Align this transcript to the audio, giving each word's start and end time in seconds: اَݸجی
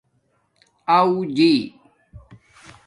اَݸجی 0.97 1.53